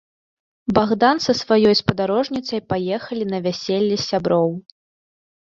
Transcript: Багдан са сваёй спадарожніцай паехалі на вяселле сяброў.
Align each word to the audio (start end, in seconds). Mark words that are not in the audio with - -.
Багдан 0.77 1.17
са 1.25 1.35
сваёй 1.41 1.75
спадарожніцай 1.81 2.59
паехалі 2.73 3.29
на 3.35 3.43
вяселле 3.45 3.97
сяброў. 4.09 4.49